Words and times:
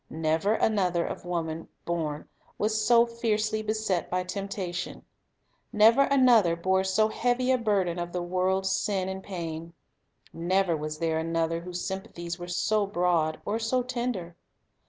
Never 0.09 0.53
another 0.55 1.05
of 1.05 1.25
woman 1.25 1.67
born 1.85 2.27
was 2.57 2.83
so 2.87 3.05
fiercely 3.05 3.61
beset 3.61 4.09
by 4.09 4.23
temptation; 4.23 5.05
never 5.71 6.01
another 6.05 6.55
bore 6.55 6.83
so 6.83 7.07
heavy 7.09 7.51
a 7.51 7.57
burden 7.59 7.99
of 7.99 8.11
the 8.11 8.23
world's 8.23 8.71
sin 8.71 9.07
and 9.07 9.21
pain. 9.21 9.73
Never 10.33 10.75
was 10.75 10.97
there 10.97 11.19
another 11.19 11.59
whose 11.61 11.85
sympathies 11.85 12.39
were 12.39 12.47
so 12.47 12.87
broad 12.87 13.39
or 13.45 13.59
so 13.59 13.83
tender. 13.83 14.35